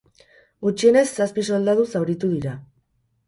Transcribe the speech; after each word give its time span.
Gutxienez 0.67 1.03
zazpi 1.19 1.45
soldatu 1.51 1.85
zauritu 1.97 2.31
dira. 2.33 2.55